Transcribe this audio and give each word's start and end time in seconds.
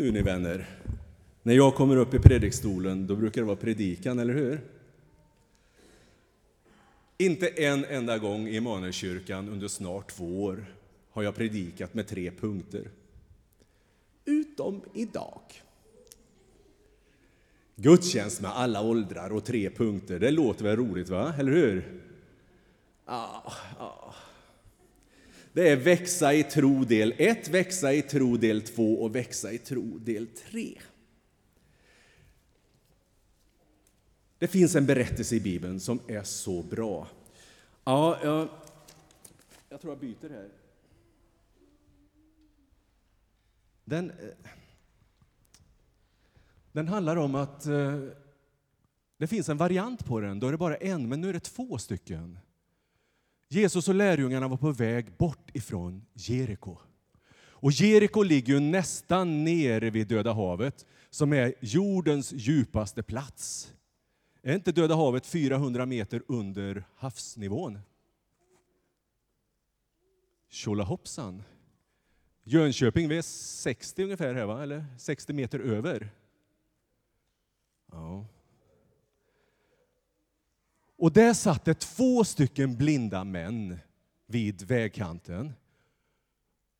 Nu 0.00 0.12
ni 0.12 0.22
vänner, 0.22 0.66
när 1.42 1.54
jag 1.54 1.74
kommer 1.74 1.96
upp 1.96 2.14
i 2.14 2.18
predikstolen 2.18 3.06
då 3.06 3.16
brukar 3.16 3.40
det 3.40 3.46
vara 3.46 3.56
predikan, 3.56 4.18
eller 4.18 4.34
hur? 4.34 4.60
Inte 7.18 7.48
en 7.48 7.84
enda 7.84 8.18
gång 8.18 8.48
i 8.48 8.56
Emanuelskyrkan 8.56 9.48
under 9.48 9.68
snart 9.68 10.10
två 10.10 10.44
år 10.44 10.74
har 11.10 11.22
jag 11.22 11.34
predikat 11.34 11.94
med 11.94 12.06
tre 12.06 12.30
punkter. 12.30 12.90
Utom 14.24 14.82
idag. 14.94 15.42
Gudstjänst 17.76 18.40
med 18.40 18.50
alla 18.50 18.82
åldrar 18.82 19.32
och 19.32 19.44
tre 19.44 19.70
punkter, 19.70 20.18
det 20.18 20.30
låter 20.30 20.64
väl 20.64 20.76
roligt, 20.76 21.08
va? 21.08 21.34
Eller 21.38 21.52
hur? 21.52 22.02
Ah. 23.04 23.52
Det 25.52 25.68
är 25.68 25.76
växa 25.76 26.34
i 26.34 26.42
tro 26.42 26.84
del 26.84 27.14
1, 27.18 27.48
växa 27.48 27.92
i 27.92 28.02
tro 28.02 28.36
del 28.36 28.62
2 28.62 28.94
och 28.94 29.14
växa 29.14 29.52
i 29.52 29.58
tro 29.58 29.98
del 29.98 30.26
3. 30.26 30.78
Det 34.38 34.48
finns 34.48 34.76
en 34.76 34.86
berättelse 34.86 35.34
i 35.36 35.40
Bibeln 35.40 35.80
som 35.80 36.00
är 36.06 36.22
så 36.22 36.62
bra. 36.62 37.08
Ja, 37.84 38.18
jag, 38.22 38.48
jag 39.68 39.80
tror 39.80 39.92
jag 39.92 40.00
byter 40.00 40.30
här. 40.30 40.48
Den, 43.84 44.10
eh, 44.10 44.16
den 46.72 46.88
handlar 46.88 47.16
om 47.16 47.34
att 47.34 47.66
eh, 47.66 48.00
det 49.16 49.26
finns 49.26 49.48
en 49.48 49.56
variant 49.56 50.06
på 50.06 50.20
den, 50.20 50.40
då 50.40 50.46
är 50.46 50.52
det 50.52 50.58
bara 50.58 50.76
en, 50.76 51.08
men 51.08 51.20
nu 51.20 51.28
är 51.28 51.32
det 51.32 51.40
två 51.40 51.78
stycken. 51.78 52.38
Jesus 53.52 53.88
och 53.88 53.94
lärjungarna 53.94 54.48
var 54.48 54.56
på 54.56 54.72
väg 54.72 55.16
bort 55.16 55.50
ifrån 55.56 56.06
Jeriko. 56.14 56.76
Och 57.34 57.72
Jeriko 57.72 58.22
ligger 58.22 58.54
ju 58.54 58.60
nästan 58.60 59.44
nere 59.44 59.90
vid 59.90 60.06
Döda 60.06 60.32
havet, 60.32 60.86
som 61.10 61.32
är 61.32 61.54
jordens 61.60 62.32
djupaste 62.32 63.02
plats. 63.02 63.72
Är 64.42 64.54
inte 64.54 64.72
Döda 64.72 64.94
havet 64.94 65.26
400 65.26 65.86
meter 65.86 66.22
under 66.28 66.84
havsnivån? 66.94 67.78
Tjolahoppsan! 70.48 71.42
Jönköping, 72.44 73.08
vi 73.08 73.18
är 73.18 73.22
60 73.22 74.02
ungefär 74.02 74.34
här, 74.34 74.46
va? 74.46 74.62
eller 74.62 74.84
60 74.98 75.32
meter 75.32 75.58
över. 75.60 76.10
Ja. 77.92 78.26
Och 81.00 81.12
där 81.12 81.34
satt 81.34 81.64
det 81.64 81.74
två 81.74 82.24
stycken 82.24 82.76
blinda 82.76 83.24
män 83.24 83.78
vid 84.26 84.62
vägkanten. 84.62 85.52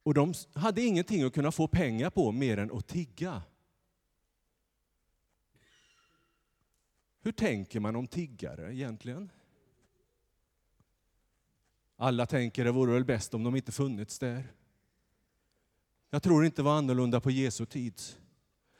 Och 0.02 0.14
de 0.14 0.34
hade 0.54 0.82
ingenting 0.82 1.22
att 1.22 1.34
kunna 1.34 1.52
få 1.52 1.68
pengar 1.68 2.10
på 2.10 2.32
mer 2.32 2.58
än 2.58 2.72
att 2.72 2.88
tigga. 2.88 3.42
Hur 7.22 7.32
tänker 7.32 7.80
man 7.80 7.96
om 7.96 8.06
tiggare 8.06 8.74
egentligen? 8.74 9.30
Alla 11.96 12.26
tänker 12.26 12.64
det 12.64 12.72
vore 12.72 12.92
väl 12.92 13.04
bäst 13.04 13.34
om 13.34 13.44
de 13.44 13.56
inte 13.56 13.72
funnits 13.72 14.18
där. 14.18 14.52
Jag 16.10 16.22
tror 16.22 16.44
inte 16.44 16.56
det 16.56 16.64
var 16.64 16.78
annorlunda 16.78 17.20
på 17.20 17.30
Jesu 17.30 17.66
tid. 17.66 18.00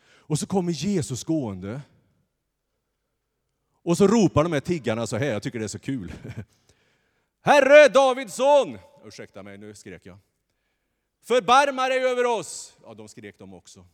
Och 0.02 0.38
så 0.38 0.46
kommer 0.46 0.72
Jesus 0.72 1.24
gående. 1.24 1.82
Och 3.82 3.96
så 3.96 4.06
ropar 4.06 4.42
de 4.42 4.52
här 4.52 4.60
tiggarna 4.60 5.06
så 5.06 5.16
här, 5.16 5.26
jag 5.26 5.42
tycker 5.42 5.58
det 5.58 5.64
är 5.64 5.68
så 5.68 5.78
kul. 5.78 6.12
Herre 7.40 7.88
Davids 7.88 8.34
son! 8.34 8.78
Ursäkta 9.04 9.42
mig, 9.42 9.58
nu 9.58 9.74
skrek 9.74 10.06
jag. 10.06 10.18
Förbarma 11.22 11.88
dig 11.88 12.04
över 12.04 12.26
oss! 12.26 12.76
Ja, 12.82 12.94
de 12.94 13.08
skrek 13.08 13.38
de 13.38 13.54
också. 13.54 13.86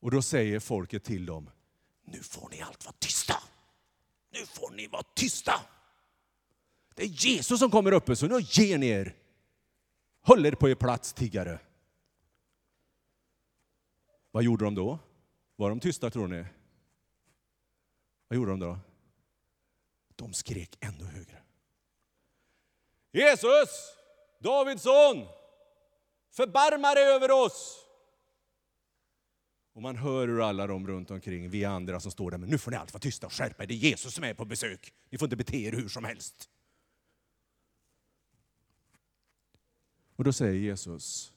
Och 0.00 0.10
då 0.10 0.22
säger 0.22 0.60
folket 0.60 1.04
till 1.04 1.26
dem, 1.26 1.50
nu 2.04 2.18
får 2.18 2.48
ni 2.50 2.62
allt 2.62 2.84
vara 2.84 2.94
tysta. 2.98 3.36
Nu 4.32 4.46
får 4.46 4.70
ni 4.70 4.86
vara 4.86 5.02
tysta. 5.14 5.54
Det 6.94 7.02
är 7.02 7.06
Jesus 7.06 7.58
som 7.58 7.70
kommer 7.70 7.92
uppe, 7.92 8.16
så 8.16 8.26
nu 8.26 8.38
ger 8.40 8.78
ni 8.78 8.88
er. 8.88 9.16
Håll 10.22 10.46
er 10.46 10.52
på 10.52 10.68
er 10.68 10.74
plats, 10.74 11.12
tiggare. 11.12 11.58
Vad 14.30 14.42
gjorde 14.42 14.64
de 14.64 14.74
då? 14.74 14.98
Var 15.56 15.68
de 15.68 15.80
tysta, 15.80 16.10
tror 16.10 16.28
ni? 16.28 16.44
Vad 18.30 18.36
gjorde 18.36 18.50
de 18.50 18.60
då? 18.60 18.78
De 20.16 20.32
skrek 20.32 20.76
ännu 20.80 21.04
högre. 21.04 21.42
Jesus, 23.12 23.68
Davids 24.38 24.82
son, 24.82 25.26
förbarma 26.30 26.94
dig 26.94 27.04
över 27.04 27.30
oss! 27.30 27.86
Och 29.72 29.82
man 29.82 29.96
hör 29.96 30.28
hur 30.28 30.42
alla 30.42 30.66
de 30.66 30.86
runt 30.86 31.10
omkring, 31.10 31.50
vi 31.50 31.64
andra 31.64 32.00
som 32.00 32.10
står 32.10 32.30
där, 32.30 32.38
men 32.38 32.48
nu 32.48 32.58
får 32.58 32.70
ni 32.70 32.76
allt 32.76 32.92
vara 32.92 33.00
tysta 33.00 33.26
och 33.26 33.32
skärpa 33.32 33.62
er, 33.62 33.66
det 33.66 33.74
är 33.74 33.76
Jesus 33.76 34.14
som 34.14 34.24
är 34.24 34.34
på 34.34 34.44
besök. 34.44 34.92
Ni 35.10 35.18
får 35.18 35.26
inte 35.26 35.36
bete 35.36 35.56
er 35.56 35.72
hur 35.72 35.88
som 35.88 36.04
helst. 36.04 36.50
Och 40.16 40.24
då 40.24 40.32
säger 40.32 40.54
Jesus, 40.54 41.32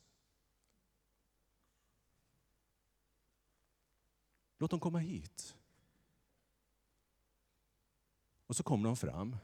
låt 4.57 4.71
dem 4.71 4.79
komma 4.79 4.99
hit. 4.99 5.55
Och 8.53 8.57
så 8.57 8.63
kommer 8.63 8.89
de 8.89 8.95
fram. 8.95 9.37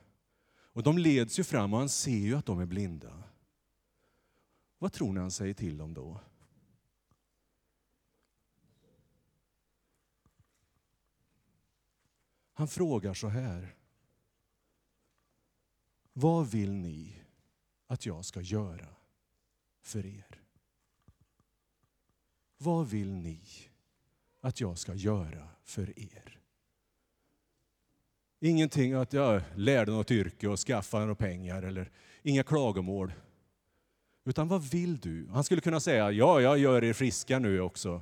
Och 0.52 0.84
de 0.84 0.97
leds 0.97 1.40
ju 1.40 1.44
fram 1.44 1.74
och 1.74 1.80
han 1.80 1.90
ser 1.90 2.18
ju 2.18 2.36
att 2.36 2.46
de 2.46 2.59
är 2.59 2.66
blinda. 2.66 3.24
Vad 4.78 4.94
tror 4.94 5.14
ni 5.14 5.20
han 5.20 5.31
säger 5.31 5.53
till 5.53 5.78
dem 5.78 5.94
då? 5.94 6.22
Han 12.53 12.68
frågar 12.68 13.14
så 13.14 13.28
här. 13.28 13.75
Vad 16.14 16.52
vill 16.52 16.74
ni 16.74 17.24
att 17.88 18.06
jag 18.06 18.26
ska 18.26 18.41
göra 18.41 18.96
för 19.81 20.06
er? 20.06 20.44
Vad 22.58 22.88
vill 22.88 23.14
ni 23.14 23.41
att 24.40 24.62
jag 24.62 24.78
ska 24.78 24.94
göra 24.94 25.50
för 25.64 26.00
er? 26.00 26.40
Ingenting 28.39 28.94
att 28.94 29.13
jag 29.13 29.41
lärde 29.55 29.91
något 29.91 30.11
yrke 30.11 30.47
och 30.47 30.59
skaffade 30.59 31.03
några 31.03 31.16
pengar 31.16 31.63
eller 31.63 31.91
inga 32.23 32.44
klagomål. 32.44 33.13
Utan 34.25 34.47
vad 34.47 34.63
vill 34.63 34.97
du? 34.97 35.27
Han 35.27 35.44
skulle 35.44 35.61
kunna 35.61 35.79
säga, 35.79 36.11
ja, 36.11 36.41
jag 36.41 36.57
gör 36.59 36.83
er 36.83 36.94
friska 36.94 37.39
nu 37.39 37.61
också. 37.61 38.01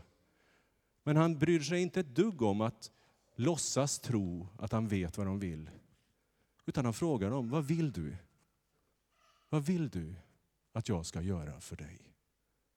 Men 1.04 1.18
han 1.18 1.40
bryr 1.40 1.60
sig 1.60 1.82
inte 1.82 2.00
ett 2.00 2.16
dugg 2.16 2.42
om 2.42 2.62
att 2.62 2.92
låtsas 3.36 4.00
tro 4.00 4.48
att 4.60 4.72
han 4.72 4.88
vet 4.88 5.18
vad 5.18 5.28
de 5.28 5.40
vill. 5.40 5.70
Utan 6.66 6.86
han 6.86 6.94
frågar 6.94 7.30
dem, 7.30 7.50
vad 7.50 7.66
vill 7.66 7.92
du? 7.92 8.18
Vad 9.50 9.64
vill 9.66 9.90
du 9.90 10.16
att 10.72 10.90
jag 10.90 11.06
ska 11.06 11.22
göra 11.22 11.60
för 11.60 11.76
dig, 11.76 12.14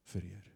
för 0.04 0.25
er? 0.25 0.53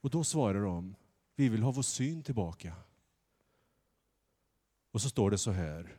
Och 0.00 0.10
då 0.10 0.24
svarar 0.24 0.60
de, 0.60 0.94
vi 1.34 1.48
vill 1.48 1.62
ha 1.62 1.70
vår 1.70 1.82
syn 1.82 2.22
tillbaka. 2.22 2.74
Och 4.96 5.02
så 5.02 5.08
står 5.08 5.30
det 5.30 5.38
så 5.38 5.50
här. 5.50 5.96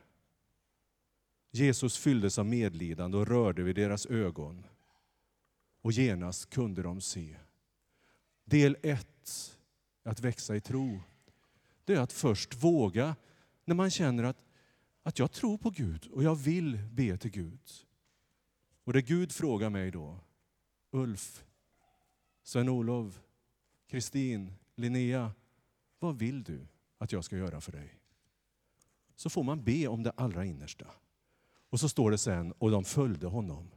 Jesus 1.51 1.97
fylldes 1.97 2.37
av 2.37 2.45
medlidande 2.45 3.17
och 3.17 3.27
rörde 3.27 3.63
vid 3.63 3.75
deras 3.75 4.05
ögon. 4.05 4.65
Och 5.81 5.91
genast 5.91 6.49
kunde 6.49 6.81
de 6.81 7.01
se. 7.01 7.37
Del 8.45 8.77
1, 8.83 9.57
att 10.03 10.19
växa 10.19 10.55
i 10.55 10.61
tro. 10.61 10.99
Det 11.85 11.93
är 11.93 11.99
att 11.99 12.13
först 12.13 12.63
våga, 12.63 13.15
när 13.65 13.75
man 13.75 13.91
känner 13.91 14.23
att, 14.23 14.45
att 15.03 15.19
jag 15.19 15.31
tror 15.31 15.57
på 15.57 15.69
Gud 15.69 16.07
och 16.07 16.23
jag 16.23 16.35
vill 16.35 16.77
be 16.91 17.17
till 17.17 17.31
Gud. 17.31 17.69
Och 18.83 18.93
det 18.93 19.01
Gud 19.01 19.31
frågar 19.31 19.69
mig 19.69 19.91
då, 19.91 20.19
Ulf, 20.91 21.43
Sven-Olov, 22.43 23.19
Kristin, 23.87 24.53
Linnea, 24.75 25.31
vad 25.99 26.17
vill 26.17 26.43
du 26.43 26.67
att 26.97 27.11
jag 27.11 27.23
ska 27.23 27.37
göra 27.37 27.61
för 27.61 27.71
dig? 27.71 27.96
Så 29.17 29.29
får 29.29 29.43
man 29.43 29.63
be 29.63 29.87
om 29.87 30.03
det 30.03 30.11
allra 30.15 30.45
innersta. 30.45 30.85
Och 31.69 31.79
så 31.79 31.89
står 31.89 32.11
det 32.11 32.17
sen, 32.17 32.53
och 32.57 32.71
de 32.71 32.83
följde 32.83 33.27
honom. 33.27 33.71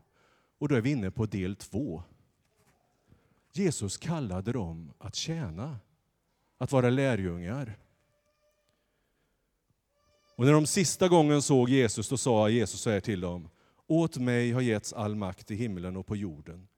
Och 0.59 0.69
då 0.69 0.75
är 0.75 0.81
vi 0.81 0.91
inne 0.91 1.11
på 1.11 1.27
del 1.27 1.57
två. 1.57 2.03
Jesus 3.53 3.97
kallade 3.97 4.53
dem 4.53 4.93
att 4.99 5.15
tjäna, 5.15 5.79
att 6.59 6.73
vara 6.73 6.91
lärjungar. 6.91 7.79
Och 10.37 10.45
när 10.45 10.53
de 10.53 10.67
sista 10.67 11.09
gången 11.09 11.43
såg 11.43 11.69
Jesus, 11.69 12.09
då 12.09 12.17
sa 12.17 12.49
Jesus 12.49 12.81
så 12.81 12.91
här 12.91 13.01
till 13.01 13.21
dem. 13.21 13.49
Åt 13.87 14.17
mig 14.17 14.53
har 14.53 14.61
getts 14.61 14.93
all 14.93 15.15
makt 15.15 15.51
i 15.51 15.55
himlen 15.55 15.97
och 15.97 16.07
på 16.07 16.17
jorden. 16.17 16.69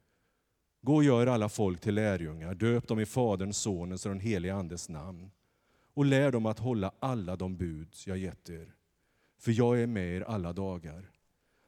Gå 0.82 0.94
och 0.94 1.04
gör 1.04 1.26
alla 1.26 1.48
folk 1.48 1.80
till 1.80 1.94
lärjungar, 1.94 2.54
döp 2.54 2.88
dem 2.88 3.00
i 3.00 3.06
Faderns, 3.06 3.58
Sonens 3.58 4.06
och 4.06 4.12
den 4.12 4.20
helige 4.20 4.54
Andes 4.54 4.88
namn 4.88 5.30
och 5.94 6.04
lär 6.04 6.32
dem 6.32 6.46
att 6.46 6.58
hålla 6.58 6.92
alla 6.98 7.36
de 7.36 7.56
bud 7.56 7.94
jag 8.06 8.18
gett 8.18 8.50
er. 8.50 8.74
För 9.38 9.52
jag 9.52 9.80
är 9.80 9.86
med 9.86 10.16
er 10.16 10.20
alla 10.20 10.52
dagar. 10.52 11.10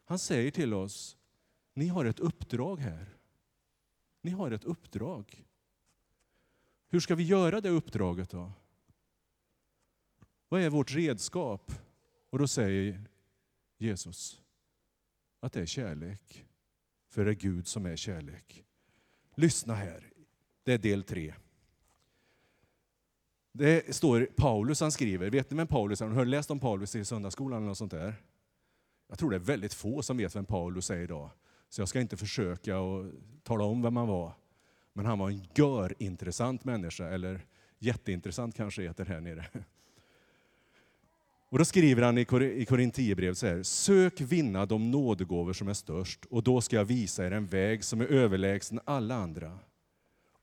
Han 0.04 0.18
säger 0.18 0.50
till 0.50 0.74
oss, 0.74 1.16
ni 1.74 1.86
har 1.86 2.04
ett 2.04 2.20
uppdrag 2.20 2.80
här. 2.80 3.16
Ni 4.20 4.30
har 4.30 4.50
ett 4.50 4.64
uppdrag. 4.64 5.44
Hur 6.88 7.00
ska 7.00 7.14
vi 7.14 7.24
göra 7.24 7.60
det 7.60 7.68
uppdraget 7.68 8.30
då? 8.30 8.52
Vad 10.48 10.60
är 10.60 10.70
vårt 10.70 10.94
redskap? 10.94 11.72
Och 12.30 12.38
då 12.38 12.48
säger 12.48 13.04
Jesus 13.78 14.40
att 15.40 15.52
det 15.52 15.60
är 15.60 15.66
kärlek. 15.66 16.46
För 17.08 17.24
det 17.24 17.30
är 17.30 17.34
Gud 17.34 17.66
som 17.66 17.86
är 17.86 17.96
kärlek. 17.96 18.64
Lyssna 19.34 19.74
här, 19.74 20.12
det 20.62 20.72
är 20.72 20.78
del 20.78 21.02
tre. 21.02 21.34
Det 23.58 23.94
står 23.94 24.28
Paulus, 24.36 24.80
han 24.80 24.92
skriver, 24.92 25.30
vet 25.30 25.50
ni 25.50 25.56
vem 25.56 25.66
Paulus 25.66 26.00
är? 26.00 26.06
Har 26.06 26.24
ni 26.24 26.30
läst 26.30 26.50
om 26.50 26.60
Paulus 26.60 26.96
i 26.96 27.04
söndagsskolan 27.04 27.56
eller 27.56 27.68
något 27.68 27.78
sånt 27.78 27.90
där? 27.90 28.14
Jag 29.08 29.18
tror 29.18 29.30
det 29.30 29.36
är 29.36 29.40
väldigt 29.40 29.74
få 29.74 30.02
som 30.02 30.16
vet 30.16 30.36
vem 30.36 30.44
Paulus 30.44 30.90
är 30.90 30.98
idag. 30.98 31.30
Så 31.68 31.80
jag 31.80 31.88
ska 31.88 32.00
inte 32.00 32.16
försöka 32.16 32.78
och 32.78 33.12
tala 33.42 33.64
om 33.64 33.82
vem 33.82 33.96
han 33.96 34.08
var. 34.08 34.32
Men 34.92 35.06
han 35.06 35.18
var 35.18 35.30
en 35.30 35.46
görintressant 35.54 36.64
människa, 36.64 37.08
eller 37.08 37.40
jätteintressant 37.78 38.54
kanske 38.54 38.82
heter 38.82 39.04
här 39.04 39.20
nere. 39.20 39.46
Och 41.48 41.58
då 41.58 41.64
skriver 41.64 42.02
han 42.02 42.18
i 42.18 42.64
Korintierbrevet 42.64 43.38
så 43.38 43.46
här, 43.46 43.62
sök 43.62 44.20
vinna 44.20 44.66
de 44.66 44.90
nådegåvor 44.90 45.52
som 45.52 45.68
är 45.68 45.74
störst 45.74 46.24
och 46.24 46.42
då 46.42 46.60
ska 46.60 46.76
jag 46.76 46.84
visa 46.84 47.26
er 47.26 47.30
en 47.30 47.46
väg 47.46 47.84
som 47.84 48.00
är 48.00 48.06
överlägsen 48.06 48.80
alla 48.84 49.14
andra. 49.14 49.58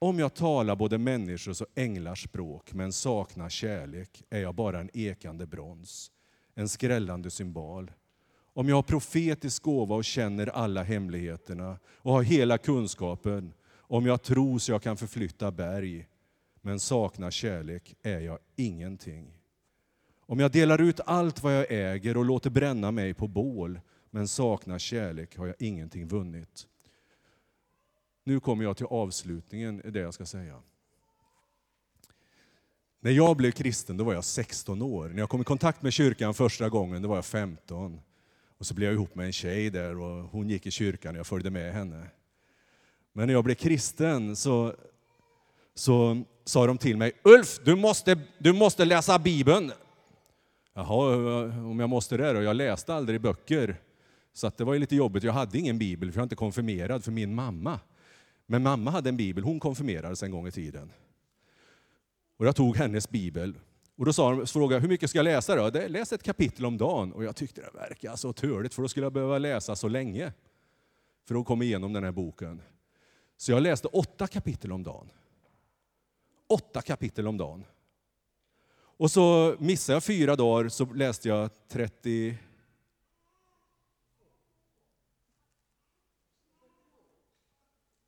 Om 0.03 0.19
jag 0.19 0.33
talar 0.33 0.75
både 0.75 0.97
människors 0.97 1.61
och 1.61 1.67
änglars 1.75 2.23
språk 2.23 2.73
men 2.73 2.93
saknar 2.93 3.49
kärlek 3.49 4.23
är 4.29 4.41
jag 4.41 4.55
bara 4.55 4.79
en 4.79 4.89
ekande 4.93 5.45
brons, 5.45 6.11
en 6.55 6.69
skrällande 6.69 7.29
symbol. 7.29 7.91
Om 8.53 8.69
jag 8.69 8.75
har 8.75 8.83
profetisk 8.83 9.63
gåva 9.63 9.95
och 9.95 10.05
känner 10.05 10.47
alla 10.47 10.83
hemligheterna 10.83 11.79
och 11.85 12.13
har 12.13 12.23
hela 12.23 12.57
kunskapen, 12.57 13.53
om 13.77 14.05
jag 14.05 14.21
tror 14.21 14.59
så 14.59 14.71
jag 14.71 14.81
kan 14.81 14.97
förflytta 14.97 15.51
berg 15.51 16.07
men 16.61 16.79
saknar 16.79 17.31
kärlek 17.31 17.95
är 18.03 18.19
jag 18.19 18.39
ingenting. 18.55 19.37
Om 20.19 20.39
jag 20.39 20.51
delar 20.51 20.81
ut 20.81 20.99
allt 21.05 21.43
vad 21.43 21.57
jag 21.57 21.65
äger 21.69 22.17
och 22.17 22.25
låter 22.25 22.49
bränna 22.49 22.91
mig 22.91 23.13
på 23.13 23.27
bål 23.27 23.79
men 24.09 24.27
saknar 24.27 24.79
kärlek 24.79 25.37
har 25.37 25.47
jag 25.47 25.55
ingenting 25.59 26.07
vunnit. 26.07 26.67
Nu 28.23 28.39
kommer 28.39 28.63
jag 28.63 28.77
till 28.77 28.85
avslutningen 28.85 29.81
i 29.85 29.91
det 29.91 29.99
jag 29.99 30.13
ska 30.13 30.25
säga. 30.25 30.61
När 32.99 33.11
jag 33.11 33.37
blev 33.37 33.51
kristen 33.51 33.97
då 33.97 34.03
var 34.03 34.13
jag 34.13 34.23
16 34.23 34.81
år. 34.81 35.09
När 35.09 35.19
jag 35.19 35.29
kom 35.29 35.41
i 35.41 35.43
kontakt 35.43 35.81
med 35.81 35.93
kyrkan 35.93 36.33
första 36.33 36.69
gången 36.69 37.01
då 37.01 37.09
var 37.09 37.15
jag 37.15 37.25
15. 37.25 38.01
Och 38.57 38.65
så 38.65 38.73
blev 38.73 38.89
jag 38.89 38.93
ihop 38.93 39.15
med 39.15 39.25
en 39.25 39.33
tjej 39.33 39.69
där 39.69 39.99
och 39.99 40.29
hon 40.29 40.49
gick 40.49 40.65
i 40.65 40.71
kyrkan 40.71 41.15
och 41.15 41.19
jag 41.19 41.27
följde 41.27 41.49
med 41.49 41.73
henne. 41.73 42.07
Men 43.13 43.27
när 43.27 43.33
jag 43.33 43.43
blev 43.43 43.55
kristen 43.55 44.35
så, 44.35 44.75
så 45.75 46.23
sa 46.45 46.67
de 46.67 46.77
till 46.77 46.97
mig, 46.97 47.11
Ulf, 47.23 47.59
du 47.63 47.75
måste, 47.75 48.19
du 48.37 48.53
måste 48.53 48.85
läsa 48.85 49.19
Bibeln. 49.19 49.71
Jaha, 50.73 51.15
om 51.45 51.79
jag 51.79 51.89
måste 51.89 52.17
det 52.17 52.33
då? 52.33 52.41
Jag 52.41 52.55
läste 52.55 52.93
aldrig 52.93 53.21
böcker. 53.21 53.81
Så 54.33 54.47
att 54.47 54.57
det 54.57 54.63
var 54.63 54.73
ju 54.73 54.79
lite 54.79 54.95
jobbigt. 54.95 55.23
Jag 55.23 55.33
hade 55.33 55.57
ingen 55.57 55.77
bibel, 55.77 56.11
för 56.11 56.17
jag 56.17 56.21
är 56.21 56.25
inte 56.25 56.35
konfirmerad 56.35 57.03
för 57.03 57.11
min 57.11 57.35
mamma. 57.35 57.79
Men 58.51 58.63
mamma 58.63 58.91
hade 58.91 59.09
en 59.09 59.17
bibel, 59.17 59.43
hon 59.43 59.59
konfirmerades 59.59 60.23
en 60.23 60.31
gång 60.31 60.47
i 60.47 60.51
tiden. 60.51 60.91
Och 62.37 62.45
jag 62.45 62.55
tog 62.55 62.77
hennes 62.77 63.09
bibel. 63.09 63.59
Och 63.97 64.05
då 64.05 64.13
sa 64.13 64.31
de, 64.31 64.47
frågade 64.47 64.81
hur 64.81 64.89
mycket 64.89 65.09
ska 65.09 65.19
jag 65.19 65.23
läsa 65.23 65.55
då? 65.55 65.87
Läs 65.87 66.13
ett 66.13 66.23
kapitel 66.23 66.65
om 66.65 66.77
dagen. 66.77 67.13
Och 67.13 67.23
jag 67.23 67.35
tyckte 67.35 67.61
det 67.61 67.71
verkade 67.73 68.17
så 68.17 68.33
törligt, 68.33 68.73
för 68.73 68.81
då 68.81 68.87
skulle 68.87 69.05
jag 69.05 69.13
behöva 69.13 69.37
läsa 69.37 69.75
så 69.75 69.87
länge. 69.87 70.33
För 71.27 71.35
att 71.35 71.45
komma 71.45 71.63
igenom 71.63 71.93
den 71.93 72.03
här 72.03 72.11
boken. 72.11 72.61
Så 73.37 73.51
jag 73.51 73.63
läste 73.63 73.87
åtta 73.87 74.27
kapitel 74.27 74.71
om 74.71 74.83
dagen. 74.83 75.09
Åtta 76.47 76.81
kapitel 76.81 77.27
om 77.27 77.37
dagen. 77.37 77.65
Och 78.73 79.11
så 79.11 79.55
missade 79.59 79.95
jag 79.95 80.03
fyra 80.03 80.35
dagar, 80.35 80.69
så 80.69 80.85
läste 80.85 81.29
jag 81.29 81.49
30... 81.67 82.37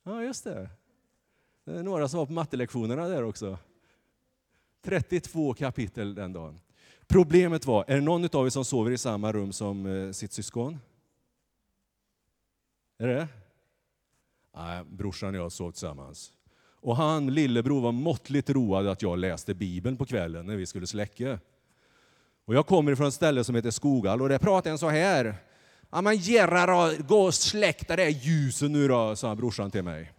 Ja, 0.04 0.22
just 0.22 0.44
det. 0.44 0.70
Det 1.64 1.72
är 1.72 1.82
några 1.82 2.08
som 2.08 2.18
var 2.18 2.26
på 2.26 2.32
mattelektionerna 2.32 3.08
där 3.08 3.22
också. 3.22 3.58
32 4.82 5.54
kapitel 5.54 6.14
den 6.14 6.32
dagen. 6.32 6.60
Problemet 7.06 7.66
var, 7.66 7.84
är 7.88 7.94
det 7.94 8.00
någon 8.00 8.28
av 8.32 8.46
er 8.46 8.50
som 8.50 8.64
sover 8.64 8.90
i 8.90 8.98
samma 8.98 9.32
rum 9.32 9.52
som 9.52 9.86
eh, 9.86 10.12
sitt 10.12 10.32
syskon? 10.32 10.78
Är 12.98 13.06
det 13.06 13.28
Nej, 14.56 14.84
brorsan 14.84 15.34
och 15.34 15.40
jag 15.40 15.52
sov 15.52 15.70
tillsammans. 15.70 16.32
Och 16.80 16.96
han, 16.96 17.34
lillebror, 17.34 17.80
var 17.80 17.92
måttligt 17.92 18.50
road 18.50 18.86
att 18.86 19.02
jag 19.02 19.18
läste 19.18 19.54
Bibeln 19.54 19.96
på 19.96 20.06
kvällen 20.06 20.46
när 20.46 20.56
vi 20.56 20.66
skulle 20.66 20.86
släcka. 20.86 21.38
Och 22.44 22.54
jag 22.54 22.66
kommer 22.66 22.94
från 22.94 23.08
ett 23.08 23.14
ställe 23.14 23.44
som 23.44 23.54
heter 23.54 23.70
Skogal 23.70 24.22
och 24.22 24.28
där 24.28 24.38
pratar 24.38 24.70
en 24.70 24.78
så 24.78 24.88
här. 24.88 25.36
Ja 25.94 26.00
men 26.00 26.16
Gerhard, 26.16 27.06
gå 27.06 27.22
och 27.22 27.34
släck 27.34 27.88
det 27.88 27.96
där 27.96 28.08
ljuset 28.08 28.70
nu 28.70 28.88
då, 28.88 29.16
sa 29.16 29.34
brorsan 29.34 29.70
till 29.70 29.82
mig. 29.82 30.12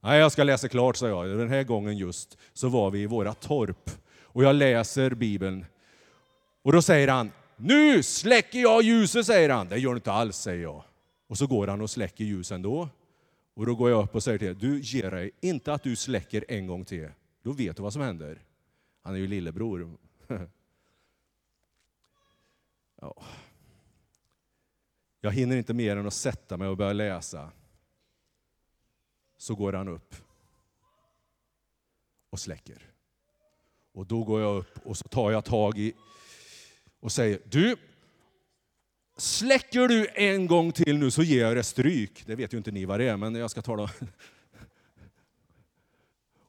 Nej, 0.00 0.20
jag 0.20 0.32
ska 0.32 0.44
läsa 0.44 0.68
klart, 0.68 0.96
sa 0.96 1.08
jag. 1.08 1.38
Den 1.38 1.48
här 1.48 1.62
gången 1.62 1.96
just 1.96 2.38
så 2.52 2.68
var 2.68 2.90
vi 2.90 3.02
i 3.02 3.06
våra 3.06 3.34
torp 3.34 3.90
och 4.22 4.44
jag 4.44 4.56
läser 4.56 5.10
Bibeln. 5.14 5.66
Och 6.62 6.72
då 6.72 6.82
säger 6.82 7.08
han, 7.08 7.30
nu 7.56 8.02
släcker 8.02 8.58
jag 8.58 8.82
ljuset, 8.82 9.26
säger 9.26 9.48
han. 9.50 9.68
Det 9.68 9.78
gör 9.78 9.90
du 9.90 9.96
inte 9.96 10.12
alls, 10.12 10.36
säger 10.36 10.62
jag. 10.62 10.82
Och 11.28 11.38
så 11.38 11.46
går 11.46 11.66
han 11.66 11.80
och 11.80 11.90
släcker 11.90 12.24
ljuset 12.24 12.54
ändå. 12.54 12.88
Och 13.54 13.66
då 13.66 13.74
går 13.74 13.90
jag 13.90 14.04
upp 14.04 14.14
och 14.14 14.22
säger 14.22 14.38
till 14.38 14.58
du 14.58 14.80
ger 14.80 15.10
dig 15.10 15.30
inte 15.40 15.72
att 15.72 15.82
du 15.82 15.96
släcker 15.96 16.44
en 16.48 16.66
gång 16.66 16.84
till. 16.84 17.08
Då 17.42 17.52
vet 17.52 17.76
du 17.76 17.82
vad 17.82 17.92
som 17.92 18.02
händer. 18.02 18.42
Han 19.02 19.14
är 19.14 19.18
ju 19.18 19.26
lillebror. 19.26 19.96
ja. 23.00 23.14
Jag 25.20 25.32
hinner 25.32 25.56
inte 25.56 25.74
mer 25.74 25.96
än 25.96 26.06
att 26.06 26.14
sätta 26.14 26.56
mig 26.56 26.68
och 26.68 26.76
börja 26.76 26.92
läsa. 26.92 27.52
Så 29.36 29.54
går 29.54 29.72
han 29.72 29.88
upp 29.88 30.14
och 32.30 32.40
släcker. 32.40 32.82
Och 33.92 34.06
då 34.06 34.24
går 34.24 34.40
jag 34.40 34.56
upp 34.56 34.86
och 34.86 34.96
så 34.96 35.08
tar 35.08 35.30
jag 35.30 35.44
tag 35.44 35.78
i 35.78 35.94
och 37.00 37.12
säger, 37.12 37.40
du, 37.44 37.76
Släcker 39.18 39.88
du 39.88 40.06
en 40.14 40.46
gång 40.46 40.72
till 40.72 40.98
nu 40.98 41.10
så 41.10 41.22
ger 41.22 41.40
jag 41.40 41.56
dig 41.56 41.64
stryk. 41.64 42.26
Det 42.26 42.34
vet 42.34 42.52
ju 42.54 42.58
inte 42.58 42.70
ni 42.70 42.84
vad 42.84 43.00
det 43.00 43.08
är, 43.08 43.16
men 43.16 43.34
jag 43.34 43.50
ska 43.50 43.62
tala. 43.62 43.90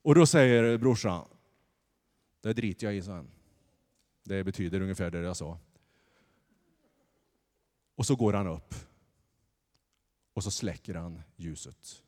Och 0.01 0.15
då 0.15 0.25
säger 0.25 0.77
brorsan, 0.77 1.25
det 2.41 2.53
driter 2.53 2.87
jag 2.87 2.95
i, 2.95 3.01
sen. 3.01 3.31
Det 4.23 4.43
betyder 4.43 4.81
ungefär 4.81 5.11
det 5.11 5.19
jag 5.19 5.37
sa. 5.37 5.57
Och 7.99 8.05
så 8.05 8.15
går 8.15 8.33
han 8.33 8.47
upp. 8.47 8.75
Och 10.33 10.43
så 10.43 10.51
släcker 10.51 10.95
han 10.95 11.21
ljuset. 11.35 12.03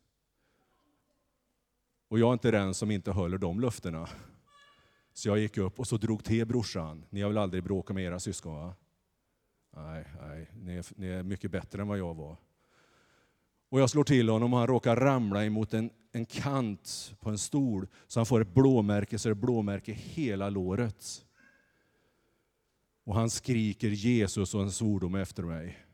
Och 2.08 2.20
jag 2.20 2.30
är 2.30 2.34
inte 2.34 2.52
den 2.52 2.74
som 2.74 2.92
inte 2.92 3.12
håller 3.12 3.38
de 3.38 3.60
löftena. 3.60 4.10
Så 5.14 5.30
jag 5.30 5.40
gick 5.40 5.58
upp 5.58 5.80
och 5.80 5.88
så 5.88 5.98
drog 5.98 6.24
till 6.24 6.48
brorsan. 6.48 7.06
Ni 7.10 7.22
har 7.22 7.30
väl 7.30 7.38
aldrig 7.38 7.64
bråkat 7.64 7.96
med 7.96 8.04
era 8.04 8.20
syskon? 8.20 8.56
Va? 8.56 8.76
Nej, 9.76 10.06
nej, 10.22 10.48
ni 10.54 10.76
är, 10.76 10.86
ni 10.96 11.08
är 11.08 11.24
mycket 11.24 11.52
bättre 11.52 11.82
än 11.82 11.88
vad 11.88 11.98
jag 11.98 12.14
var. 12.14 12.38
Och 13.70 13.82
jag 13.82 13.90
slår 13.90 14.04
till 14.04 14.30
honom 14.30 14.54
och 14.54 14.60
han 14.60 14.68
råkar 14.68 14.96
ramla 14.96 15.46
emot 15.46 15.74
en, 15.74 15.90
en 16.12 16.26
kant 16.26 17.16
på 17.20 17.30
en 17.30 17.38
stol 17.38 17.88
så 18.08 18.20
han 18.20 18.26
får 18.26 18.42
ett 18.42 18.54
blåmärke, 18.54 19.20
så 19.20 19.30
det 19.30 19.36
blåmärke 19.36 19.92
hela 19.92 20.50
låret. 20.50 21.26
Och 23.04 23.16
han 23.16 23.30
skriker 23.30 23.90
Jesus 23.90 24.56
och 24.56 24.62
en 24.62 24.72
svordom 24.72 25.16
efter 25.16 25.44
mig. 25.44 25.86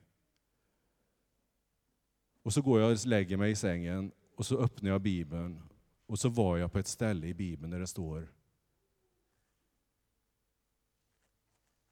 Och 2.43 2.53
så 2.53 2.61
går 2.61 2.81
jag 2.81 2.91
och 2.91 3.05
lägger 3.05 3.37
mig 3.37 3.51
i 3.51 3.55
sängen 3.55 4.11
och 4.35 4.45
så 4.45 4.57
öppnar 4.57 4.89
jag 4.89 5.01
Bibeln 5.01 5.69
och 6.05 6.19
så 6.19 6.29
var 6.29 6.57
jag 6.57 6.71
på 6.71 6.79
ett 6.79 6.87
ställe 6.87 7.27
i 7.27 7.33
Bibeln 7.33 7.71
där 7.71 7.79
det 7.79 7.87
står 7.87 8.33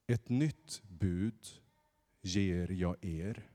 Ett 0.07 0.29
nytt 0.29 0.81
bud 0.84 1.48
ger 2.22 2.72
jag 2.72 3.05
er 3.05 3.50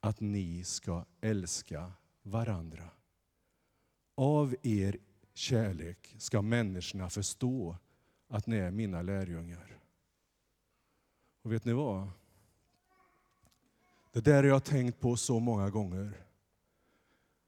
att 0.00 0.20
ni 0.20 0.64
ska 0.64 1.04
älska 1.20 1.92
varandra. 2.22 2.90
Av 4.14 4.56
er 4.62 4.98
kärlek 5.34 6.14
ska 6.18 6.42
människorna 6.42 7.10
förstå 7.10 7.76
att 8.28 8.46
ni 8.46 8.56
är 8.56 8.70
mina 8.70 9.02
lärjungar. 9.02 9.81
Och 11.42 11.52
vet 11.52 11.64
ni 11.64 11.72
vad? 11.72 12.10
Det 14.12 14.20
där 14.20 14.34
har 14.34 14.44
jag 14.44 14.64
tänkt 14.64 15.00
på 15.00 15.16
så 15.16 15.40
många 15.40 15.70
gånger. 15.70 16.26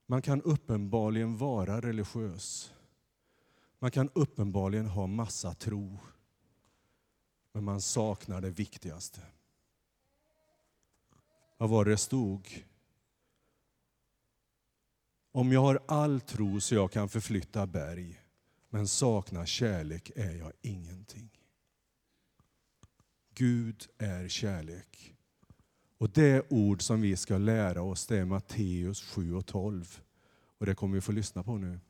Man 0.06 0.22
kan 0.22 0.42
uppenbarligen 0.42 1.36
vara 1.36 1.80
religiös. 1.80 2.72
Man 3.78 3.90
kan 3.90 4.10
uppenbarligen 4.14 4.86
ha 4.86 5.06
massa 5.06 5.54
tro. 5.54 5.98
Men 7.52 7.64
man 7.64 7.80
saknar 7.80 8.40
det 8.40 8.50
viktigaste. 8.50 9.20
Vad 11.56 11.70
var 11.70 11.84
det 11.84 11.96
stod? 11.96 12.64
Om 15.32 15.52
jag 15.52 15.60
har 15.60 15.82
all 15.86 16.20
tro 16.20 16.60
så 16.60 16.74
jag 16.74 16.92
kan 16.92 17.08
förflytta 17.08 17.66
berg, 17.66 18.20
men 18.68 18.88
saknar 18.88 19.46
kärlek 19.46 20.10
är 20.16 20.34
jag 20.34 20.52
ingenting. 20.62 21.43
Gud 23.34 23.86
är 23.98 24.28
kärlek. 24.28 25.14
Och 25.98 26.10
det 26.10 26.46
ord 26.52 26.82
som 26.82 27.00
vi 27.00 27.16
ska 27.16 27.38
lära 27.38 27.82
oss 27.82 28.06
det 28.06 28.18
är 28.18 28.24
Matteus 28.24 29.02
7 29.02 29.34
och 29.34 29.46
12. 29.46 30.00
Och 30.58 30.66
det 30.66 30.74
kommer 30.74 30.94
vi 30.94 31.00
få 31.00 31.12
lyssna 31.12 31.42
på 31.42 31.58
nu. 31.58 31.80